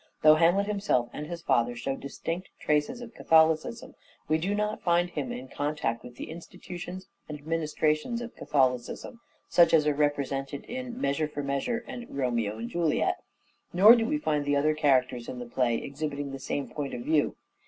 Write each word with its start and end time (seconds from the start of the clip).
Though 0.23 0.33
Hamlet 0.33 0.65
himself 0.65 1.11
and 1.13 1.27
his 1.27 1.43
father 1.43 1.73
hls 1.73 1.83
times 1.83 1.83
show 1.83 1.95
distinct 1.95 2.49
traces 2.59 3.01
of 3.01 3.13
Catholicism, 3.13 3.93
we 4.27 4.39
do 4.39 4.55
not 4.55 4.81
find 4.81 5.11
him 5.11 5.31
in 5.31 5.47
contact 5.47 6.03
with 6.03 6.15
the 6.15 6.31
institutions 6.31 7.05
and 7.29 7.45
ministrations 7.45 8.19
of 8.19 8.35
Catholicism, 8.35 9.21
such 9.47 9.75
as 9.75 9.85
are 9.85 9.93
represented 9.93 10.63
in" 10.65 10.99
Measure 10.99 11.27
for 11.27 11.43
Measure," 11.43 11.83
and" 11.87 12.07
Romeo 12.17 12.57
and 12.57 12.67
Juliet"; 12.71 13.17
nor 13.73 13.95
do 13.95 14.07
we 14.07 14.17
find 14.17 14.43
the 14.43 14.55
other 14.55 14.73
characters 14.73 15.29
in 15.29 15.37
the 15.37 15.45
play 15.45 15.75
exhibiting 15.75 16.31
the 16.31 16.39
same 16.39 16.67
point 16.67 16.95
of 16.95 17.01
view. 17.01 17.35